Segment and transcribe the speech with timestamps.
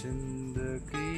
[0.00, 1.17] 真的给